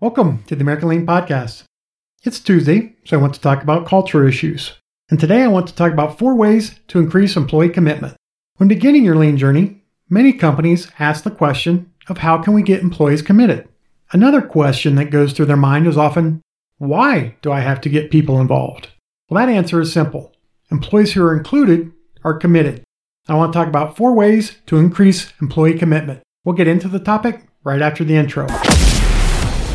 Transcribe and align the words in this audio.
Welcome 0.00 0.44
to 0.44 0.56
the 0.56 0.62
American 0.62 0.88
Lean 0.88 1.04
Podcast. 1.04 1.64
It's 2.22 2.40
Tuesday, 2.40 2.96
so 3.04 3.18
I 3.18 3.20
want 3.20 3.34
to 3.34 3.40
talk 3.40 3.62
about 3.62 3.86
culture 3.86 4.26
issues. 4.26 4.78
And 5.10 5.20
today 5.20 5.42
I 5.42 5.48
want 5.48 5.66
to 5.66 5.74
talk 5.74 5.92
about 5.92 6.18
four 6.18 6.34
ways 6.34 6.80
to 6.88 7.00
increase 7.00 7.36
employee 7.36 7.68
commitment. 7.68 8.16
When 8.56 8.66
beginning 8.66 9.04
your 9.04 9.16
lean 9.16 9.36
journey, 9.36 9.82
many 10.08 10.32
companies 10.32 10.90
ask 10.98 11.22
the 11.22 11.30
question 11.30 11.92
of 12.08 12.16
how 12.16 12.38
can 12.38 12.54
we 12.54 12.62
get 12.62 12.80
employees 12.80 13.20
committed? 13.20 13.68
Another 14.10 14.40
question 14.40 14.94
that 14.94 15.10
goes 15.10 15.34
through 15.34 15.44
their 15.44 15.56
mind 15.58 15.86
is 15.86 15.98
often, 15.98 16.40
why 16.78 17.36
do 17.42 17.52
I 17.52 17.60
have 17.60 17.82
to 17.82 17.90
get 17.90 18.10
people 18.10 18.40
involved? 18.40 18.88
Well, 19.28 19.46
that 19.46 19.52
answer 19.52 19.82
is 19.82 19.92
simple. 19.92 20.32
Employees 20.70 21.12
who 21.12 21.22
are 21.22 21.36
included 21.36 21.92
are 22.24 22.32
committed. 22.32 22.84
I 23.28 23.34
want 23.34 23.52
to 23.52 23.58
talk 23.58 23.68
about 23.68 23.98
four 23.98 24.14
ways 24.14 24.56
to 24.64 24.78
increase 24.78 25.34
employee 25.42 25.78
commitment. 25.78 26.22
We'll 26.42 26.56
get 26.56 26.68
into 26.68 26.88
the 26.88 27.00
topic 27.00 27.42
right 27.64 27.82
after 27.82 28.02
the 28.02 28.16
intro. 28.16 28.46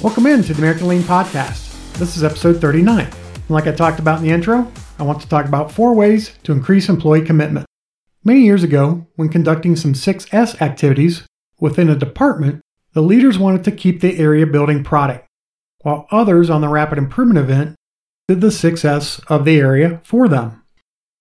Welcome 0.00 0.26
in 0.26 0.44
to 0.44 0.54
the 0.54 0.60
American 0.60 0.86
Lean 0.86 1.02
Podcast. 1.02 1.74
This 1.94 2.16
is 2.16 2.22
episode 2.22 2.60
39. 2.60 3.00
And 3.00 3.50
like 3.50 3.66
I 3.66 3.72
talked 3.72 3.98
about 3.98 4.18
in 4.18 4.24
the 4.24 4.30
intro, 4.30 4.70
I 4.96 5.02
want 5.02 5.20
to 5.22 5.28
talk 5.28 5.46
about 5.46 5.72
four 5.72 5.92
ways 5.92 6.38
to 6.44 6.52
increase 6.52 6.88
employee 6.88 7.24
commitment. 7.24 7.66
Many 8.22 8.42
years 8.42 8.62
ago, 8.62 9.08
when 9.16 9.28
conducting 9.28 9.74
some 9.74 9.94
6S 9.94 10.62
activities 10.62 11.26
within 11.58 11.88
a 11.88 11.96
department, 11.96 12.60
the 12.92 13.02
leaders 13.02 13.40
wanted 13.40 13.64
to 13.64 13.72
keep 13.72 14.00
the 14.00 14.16
area 14.18 14.46
building 14.46 14.84
product, 14.84 15.26
while 15.82 16.06
others 16.12 16.48
on 16.48 16.60
the 16.60 16.68
Rapid 16.68 16.98
Improvement 16.98 17.40
event 17.40 17.74
did 18.28 18.40
the 18.40 18.48
6S 18.48 19.20
of 19.26 19.44
the 19.44 19.58
area 19.58 20.00
for 20.04 20.28
them. 20.28 20.62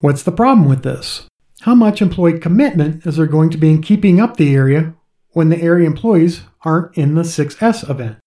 What's 0.02 0.22
the 0.22 0.32
problem 0.32 0.70
with 0.70 0.84
this? 0.84 1.26
How 1.62 1.74
much 1.74 2.00
employee 2.00 2.38
commitment 2.38 3.08
is 3.08 3.18
there 3.18 3.26
going 3.26 3.50
to 3.50 3.58
be 3.58 3.72
in 3.72 3.82
keeping 3.82 4.22
up 4.22 4.38
the 4.38 4.54
area 4.54 4.94
when 5.32 5.50
the 5.50 5.60
area 5.64 5.88
employees 5.88 6.42
aren't 6.62 6.96
in 6.96 7.16
the 7.16 7.24
6S 7.24 7.90
event? 7.90 8.18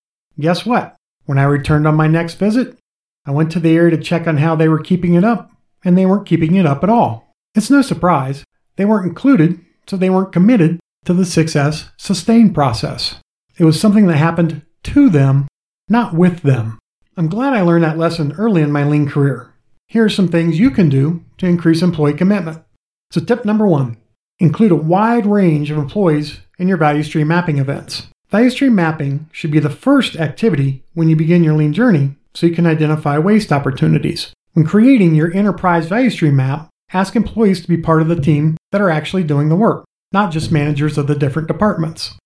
Guess 0.40 0.64
what? 0.64 0.96
When 1.26 1.38
I 1.38 1.44
returned 1.44 1.86
on 1.86 1.94
my 1.94 2.06
next 2.06 2.34
visit, 2.34 2.78
I 3.26 3.30
went 3.30 3.52
to 3.52 3.60
the 3.60 3.76
area 3.76 3.96
to 3.96 4.02
check 4.02 4.26
on 4.26 4.38
how 4.38 4.56
they 4.56 4.68
were 4.68 4.80
keeping 4.80 5.14
it 5.14 5.24
up, 5.24 5.50
and 5.84 5.96
they 5.96 6.06
weren't 6.06 6.26
keeping 6.26 6.54
it 6.54 6.66
up 6.66 6.82
at 6.82 6.90
all. 6.90 7.34
It's 7.54 7.70
no 7.70 7.82
surprise. 7.82 8.44
They 8.76 8.84
weren't 8.84 9.06
included, 9.06 9.60
so 9.86 9.96
they 9.96 10.10
weren't 10.10 10.32
committed 10.32 10.80
to 11.04 11.12
the 11.12 11.24
6S 11.24 11.90
sustain 11.98 12.54
process. 12.54 13.16
It 13.58 13.64
was 13.64 13.78
something 13.78 14.06
that 14.06 14.16
happened 14.16 14.62
to 14.84 15.10
them, 15.10 15.46
not 15.88 16.14
with 16.14 16.42
them. 16.42 16.78
I'm 17.16 17.28
glad 17.28 17.52
I 17.52 17.60
learned 17.60 17.84
that 17.84 17.98
lesson 17.98 18.32
early 18.38 18.62
in 18.62 18.72
my 18.72 18.84
lean 18.84 19.08
career. 19.08 19.52
Here 19.88 20.04
are 20.04 20.10
some 20.10 20.28
things 20.28 20.58
you 20.58 20.70
can 20.70 20.88
do 20.88 21.24
to 21.38 21.46
increase 21.46 21.82
employee 21.82 22.14
commitment. 22.14 22.62
So, 23.10 23.20
tip 23.20 23.44
number 23.44 23.66
one 23.66 23.98
include 24.38 24.72
a 24.72 24.76
wide 24.76 25.26
range 25.26 25.70
of 25.70 25.76
employees 25.76 26.40
in 26.58 26.68
your 26.68 26.78
value 26.78 27.02
stream 27.02 27.28
mapping 27.28 27.58
events. 27.58 28.06
Value 28.30 28.50
stream 28.50 28.76
mapping 28.76 29.28
should 29.32 29.50
be 29.50 29.58
the 29.58 29.68
first 29.68 30.14
activity 30.14 30.84
when 30.94 31.08
you 31.08 31.16
begin 31.16 31.42
your 31.42 31.54
lean 31.54 31.72
journey 31.72 32.14
so 32.32 32.46
you 32.46 32.54
can 32.54 32.66
identify 32.66 33.18
waste 33.18 33.50
opportunities. 33.50 34.32
When 34.52 34.64
creating 34.64 35.16
your 35.16 35.34
enterprise 35.34 35.86
value 35.86 36.10
stream 36.10 36.36
map, 36.36 36.68
ask 36.92 37.16
employees 37.16 37.60
to 37.62 37.68
be 37.68 37.76
part 37.76 38.02
of 38.02 38.08
the 38.08 38.20
team 38.20 38.56
that 38.70 38.80
are 38.80 38.90
actually 38.90 39.24
doing 39.24 39.48
the 39.48 39.56
work, 39.56 39.84
not 40.12 40.30
just 40.30 40.52
managers 40.52 40.96
of 40.96 41.08
the 41.08 41.16
different 41.16 41.48
departments. 41.48 42.16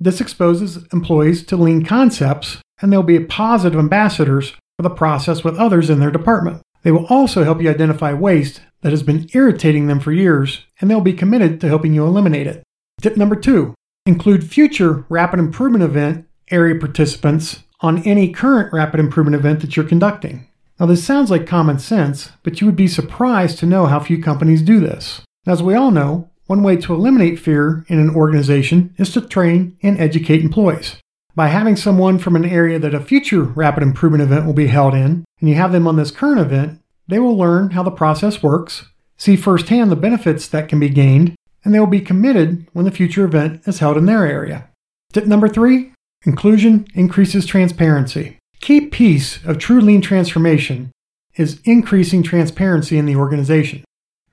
This 0.00 0.20
exposes 0.20 0.84
employees 0.92 1.44
to 1.46 1.56
lean 1.56 1.84
concepts 1.84 2.58
and 2.80 2.92
they'll 2.92 3.04
be 3.04 3.20
positive 3.20 3.78
ambassadors 3.78 4.50
for 4.76 4.82
the 4.82 4.90
process 4.90 5.44
with 5.44 5.56
others 5.58 5.90
in 5.90 6.00
their 6.00 6.10
department. 6.10 6.60
They 6.82 6.90
will 6.90 7.06
also 7.06 7.44
help 7.44 7.62
you 7.62 7.70
identify 7.70 8.12
waste 8.12 8.62
that 8.80 8.90
has 8.90 9.04
been 9.04 9.28
irritating 9.32 9.86
them 9.86 10.00
for 10.00 10.10
years 10.10 10.64
and 10.80 10.90
they'll 10.90 11.00
be 11.00 11.12
committed 11.12 11.60
to 11.60 11.68
helping 11.68 11.94
you 11.94 12.04
eliminate 12.04 12.48
it. 12.48 12.64
Tip 13.00 13.16
number 13.16 13.36
two 13.36 13.74
Include 14.04 14.50
future 14.50 15.06
Rapid 15.08 15.38
Improvement 15.38 15.84
Event 15.84 16.26
area 16.50 16.74
participants 16.74 17.62
on 17.82 18.02
any 18.02 18.32
current 18.32 18.72
Rapid 18.72 18.98
Improvement 18.98 19.36
event 19.36 19.60
that 19.60 19.76
you're 19.76 19.86
conducting. 19.86 20.48
Now, 20.80 20.86
this 20.86 21.04
sounds 21.04 21.30
like 21.30 21.46
common 21.46 21.78
sense, 21.78 22.32
but 22.42 22.60
you 22.60 22.66
would 22.66 22.74
be 22.74 22.88
surprised 22.88 23.58
to 23.58 23.66
know 23.66 23.86
how 23.86 24.00
few 24.00 24.20
companies 24.20 24.60
do 24.60 24.80
this. 24.80 25.20
As 25.46 25.62
we 25.62 25.76
all 25.76 25.92
know, 25.92 26.30
one 26.46 26.64
way 26.64 26.76
to 26.78 26.94
eliminate 26.94 27.38
fear 27.38 27.84
in 27.86 28.00
an 28.00 28.10
organization 28.10 28.92
is 28.98 29.12
to 29.12 29.20
train 29.20 29.76
and 29.84 30.00
educate 30.00 30.40
employees. 30.40 30.96
By 31.36 31.48
having 31.48 31.76
someone 31.76 32.18
from 32.18 32.34
an 32.34 32.44
area 32.44 32.80
that 32.80 32.94
a 32.94 33.00
future 33.00 33.42
Rapid 33.44 33.84
Improvement 33.84 34.24
event 34.24 34.46
will 34.46 34.52
be 34.52 34.66
held 34.66 34.94
in, 34.94 35.24
and 35.40 35.48
you 35.48 35.54
have 35.54 35.70
them 35.70 35.86
on 35.86 35.94
this 35.94 36.10
current 36.10 36.40
event, 36.40 36.80
they 37.06 37.20
will 37.20 37.38
learn 37.38 37.70
how 37.70 37.84
the 37.84 37.92
process 37.92 38.42
works, 38.42 38.84
see 39.16 39.36
firsthand 39.36 39.92
the 39.92 39.96
benefits 39.96 40.48
that 40.48 40.68
can 40.68 40.80
be 40.80 40.88
gained, 40.88 41.36
and 41.64 41.74
they 41.74 41.80
will 41.80 41.86
be 41.86 42.00
committed 42.00 42.66
when 42.72 42.84
the 42.84 42.90
future 42.90 43.24
event 43.24 43.62
is 43.66 43.78
held 43.78 43.96
in 43.96 44.06
their 44.06 44.26
area. 44.26 44.68
Tip 45.12 45.26
number 45.26 45.48
three 45.48 45.92
inclusion 46.24 46.86
increases 46.94 47.46
transparency. 47.46 48.38
Key 48.60 48.82
piece 48.82 49.44
of 49.44 49.58
true 49.58 49.80
lean 49.80 50.00
transformation 50.00 50.92
is 51.36 51.60
increasing 51.64 52.22
transparency 52.22 52.98
in 52.98 53.06
the 53.06 53.16
organization. 53.16 53.84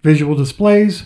Visual 0.03 0.35
displays, 0.35 1.05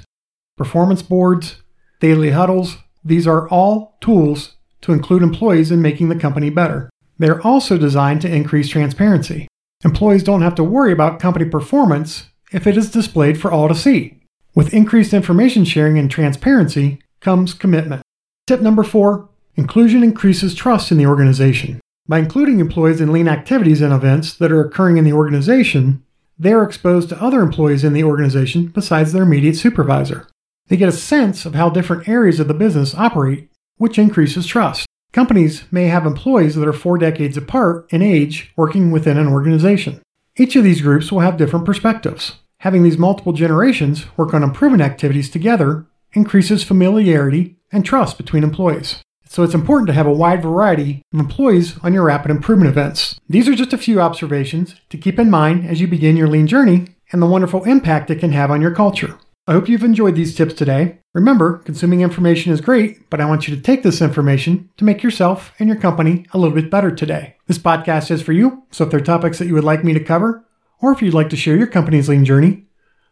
performance 0.58 1.02
boards, 1.02 1.62
daily 2.00 2.32
huddles, 2.32 2.78
these 3.04 3.28
are 3.28 3.48
all 3.50 3.98
tools 4.02 4.56
to 4.82 4.92
include 4.92 5.24
employees 5.24 5.72
in 5.72 5.82
making 5.82 6.10
the 6.10 6.20
company 6.20 6.50
better. 6.50 6.90
They 7.18 7.30
are 7.30 7.42
also 7.42 7.78
designed 7.78 8.22
to 8.22 8.34
increase 8.34 8.70
transparency. 8.70 9.48
Employees 9.84 10.24
don't 10.24 10.42
have 10.42 10.56
to 10.56 10.64
worry 10.64 10.92
about 10.92 11.20
company 11.20 11.46
performance 11.46 12.30
if 12.52 12.68
it 12.68 12.78
is 12.78 12.92
displayed 12.92 13.40
for 13.40 13.52
all 13.52 13.68
to 13.68 13.76
see. 13.76 14.23
With 14.56 14.74
increased 14.74 15.14
information 15.14 15.66
sharing 15.66 15.98
and 15.98 16.12
transparency 16.12 17.00
comes 17.22 17.56
commitment. 17.56 18.04
Tip 18.46 18.62
number 18.62 18.84
four 18.84 19.30
inclusion 19.56 20.04
increases 20.04 20.54
trust 20.54 20.92
in 20.92 20.98
the 20.98 21.08
organization. 21.08 21.80
By 22.08 22.20
including 22.20 22.60
employees 22.60 23.02
in 23.02 23.12
lean 23.12 23.28
activities 23.28 23.82
and 23.82 23.94
events 23.94 24.34
that 24.36 24.52
are 24.52 24.62
occurring 24.62 24.98
in 24.98 25.06
the 25.06 25.14
organization, 25.14 26.04
they 26.38 26.52
are 26.52 26.64
exposed 26.64 27.10
to 27.10 27.22
other 27.22 27.42
employees 27.42 27.84
in 27.84 27.94
the 27.94 28.04
organization 28.04 28.68
besides 28.68 29.12
their 29.12 29.24
immediate 29.24 29.56
supervisor. 29.56 30.28
They 30.68 30.78
get 30.78 30.90
a 30.90 30.94
sense 30.94 31.46
of 31.46 31.56
how 31.56 31.70
different 31.70 32.08
areas 32.08 32.40
of 32.40 32.48
the 32.48 32.54
business 32.54 32.94
operate, 32.96 33.50
which 33.78 33.98
increases 33.98 34.46
trust. 34.46 34.86
Companies 35.14 35.64
may 35.72 35.86
have 35.86 36.06
employees 36.06 36.56
that 36.56 36.68
are 36.68 36.74
four 36.74 36.98
decades 36.98 37.38
apart 37.38 37.86
in 37.92 38.02
age 38.02 38.52
working 38.56 38.92
within 38.92 39.18
an 39.18 39.28
organization. 39.28 40.02
Each 40.36 40.56
of 40.56 40.64
these 40.64 40.82
groups 40.82 41.12
will 41.12 41.22
have 41.22 41.38
different 41.38 41.66
perspectives. 41.66 42.34
Having 42.64 42.84
these 42.84 42.98
multiple 42.98 43.34
generations 43.34 44.06
work 44.16 44.34
on 44.34 44.42
improvement 44.42 44.82
activities 44.82 45.30
together 45.30 45.86
increases 46.14 46.64
familiarity 46.64 47.58
and 47.74 47.84
trust 47.84 48.18
between 48.18 48.42
employees. 48.42 49.02
So 49.28 49.44
it's 49.44 49.54
important 49.54 49.88
to 49.88 49.94
have 49.94 50.08
a 50.08 50.14
wide 50.14 50.42
variety 50.42 51.02
of 51.14 51.20
employees 51.20 51.78
on 51.84 51.94
your 51.94 52.04
rapid 52.04 52.32
improvement 52.32 52.70
events. 52.70 53.20
These 53.28 53.50
are 53.50 53.54
just 53.54 53.74
a 53.74 53.78
few 53.78 54.00
observations 54.00 54.76
to 54.92 54.98
keep 54.98 55.20
in 55.20 55.30
mind 55.30 55.68
as 55.68 55.82
you 55.82 55.90
begin 55.90 56.16
your 56.16 56.30
lean 56.30 56.48
journey 56.48 56.88
and 57.12 57.22
the 57.22 57.26
wonderful 57.26 57.66
impact 57.66 58.10
it 58.10 58.22
can 58.22 58.32
have 58.32 58.50
on 58.50 58.62
your 58.62 58.74
culture. 58.74 59.18
I 59.46 59.52
hope 59.52 59.68
you've 59.68 59.84
enjoyed 59.84 60.16
these 60.16 60.34
tips 60.34 60.54
today. 60.54 61.00
Remember, 61.14 61.58
consuming 61.66 62.00
information 62.00 62.54
is 62.54 62.62
great, 62.62 63.10
but 63.10 63.20
I 63.20 63.26
want 63.26 63.46
you 63.46 63.54
to 63.58 63.62
take 63.62 63.84
this 63.84 64.02
information 64.02 64.70
to 64.78 64.86
make 64.86 65.04
yourself 65.04 65.52
and 65.60 65.68
your 65.68 65.78
company 65.78 66.26
a 66.32 66.38
little 66.38 66.56
bit 66.56 66.72
better 66.72 66.96
today. 66.96 67.36
This 67.46 67.58
podcast 67.58 68.10
is 68.10 68.22
for 68.22 68.32
you, 68.32 68.64
so 68.72 68.86
if 68.86 68.90
there 68.90 69.02
are 69.02 69.04
topics 69.04 69.38
that 69.40 69.48
you 69.48 69.54
would 69.54 69.66
like 69.66 69.84
me 69.84 69.92
to 69.92 70.00
cover, 70.00 70.46
or 70.84 70.92
if 70.92 71.02
you'd 71.02 71.14
like 71.14 71.30
to 71.30 71.38
share 71.38 71.56
your 71.56 71.68
company's 71.68 72.10
lean 72.10 72.26
journey, 72.26 72.66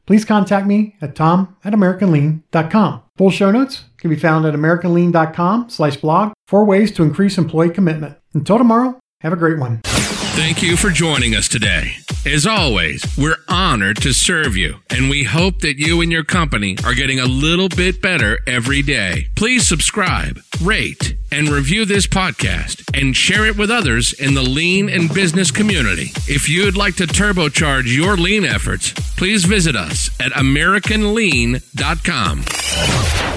please 0.06 0.25
contact 0.25 0.68
me 0.68 0.97
at 1.01 1.15
tom 1.15 1.56
at 1.63 1.73
americanlean.com. 1.73 3.01
Full 3.18 3.31
show 3.31 3.50
notes 3.50 3.85
can 3.97 4.09
be 4.09 4.18
found 4.18 4.45
at 4.45 4.53
americanlean.com 4.53 5.69
slash 5.69 5.95
blog 5.97 6.33
for 6.47 6.65
ways 6.65 6.91
to 6.91 7.03
increase 7.03 7.38
employee 7.38 7.69
commitment. 7.69 8.18
Until 8.33 8.57
tomorrow, 8.57 9.00
have 9.21 9.31
a 9.31 9.38
great 9.38 9.57
one. 9.57 9.81
Thank 9.83 10.62
you 10.62 10.75
for 10.75 10.89
joining 10.89 11.35
us 11.35 11.47
today. 11.47 11.94
As 12.25 12.45
always, 12.45 13.03
we're 13.18 13.38
honored 13.47 13.97
to 14.01 14.13
serve 14.13 14.56
you, 14.56 14.75
and 14.89 15.09
we 15.09 15.23
hope 15.23 15.59
that 15.59 15.77
you 15.77 16.01
and 16.01 16.12
your 16.12 16.23
company 16.23 16.77
are 16.85 16.94
getting 16.94 17.19
a 17.19 17.25
little 17.25 17.68
bit 17.68 18.01
better 18.01 18.39
every 18.47 18.81
day. 18.81 19.27
Please 19.35 19.68
subscribe, 19.68 20.39
rate, 20.62 21.10
and 21.31 21.50
review 21.50 21.86
this 21.86 22.07
podcast 22.07 22.83
and 23.00 23.16
share 23.16 23.45
it 23.45 23.56
with 23.57 23.69
others 23.72 24.13
in 24.13 24.33
the 24.33 24.42
lean 24.42 24.89
and 24.89 25.13
business 25.13 25.51
community. 25.51 26.12
If 26.28 26.50
you'd 26.50 26.78
like 26.78 26.95
to 26.95 27.06
turbocharge 27.07 27.95
your 27.95 28.18
lean 28.18 28.44
efforts, 28.45 28.92
please 29.16 29.45
visit 29.45 29.75
us 29.75 30.10
at 30.19 30.31
AmericanLean.com. 30.33 33.31